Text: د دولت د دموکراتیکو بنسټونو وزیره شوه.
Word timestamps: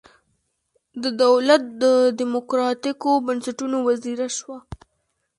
د 1.03 1.05
دولت 1.23 1.63
د 1.83 1.85
دموکراتیکو 2.19 3.09
بنسټونو 3.27 3.77
وزیره 3.87 4.27
شوه. 4.37 4.57